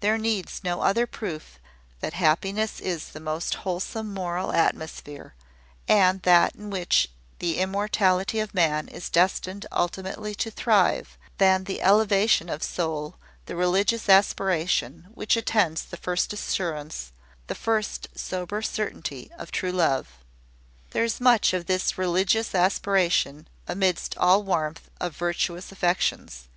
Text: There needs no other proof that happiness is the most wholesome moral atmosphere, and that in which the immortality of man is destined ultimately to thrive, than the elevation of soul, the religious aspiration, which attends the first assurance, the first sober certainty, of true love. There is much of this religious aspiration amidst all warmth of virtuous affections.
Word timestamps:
There 0.00 0.18
needs 0.18 0.62
no 0.62 0.82
other 0.82 1.06
proof 1.06 1.58
that 2.00 2.12
happiness 2.12 2.78
is 2.78 3.08
the 3.08 3.20
most 3.20 3.54
wholesome 3.64 4.12
moral 4.12 4.52
atmosphere, 4.52 5.34
and 5.88 6.20
that 6.24 6.54
in 6.54 6.68
which 6.68 7.08
the 7.38 7.56
immortality 7.58 8.38
of 8.38 8.52
man 8.52 8.86
is 8.88 9.08
destined 9.08 9.64
ultimately 9.72 10.34
to 10.34 10.50
thrive, 10.50 11.16
than 11.38 11.64
the 11.64 11.80
elevation 11.80 12.50
of 12.50 12.62
soul, 12.62 13.16
the 13.46 13.56
religious 13.56 14.10
aspiration, 14.10 15.06
which 15.14 15.38
attends 15.38 15.82
the 15.82 15.96
first 15.96 16.34
assurance, 16.34 17.10
the 17.46 17.54
first 17.54 18.08
sober 18.14 18.60
certainty, 18.60 19.30
of 19.38 19.50
true 19.50 19.72
love. 19.72 20.18
There 20.90 21.04
is 21.04 21.18
much 21.18 21.54
of 21.54 21.64
this 21.64 21.96
religious 21.96 22.54
aspiration 22.54 23.48
amidst 23.66 24.18
all 24.18 24.42
warmth 24.42 24.90
of 25.00 25.16
virtuous 25.16 25.72
affections. 25.72 26.48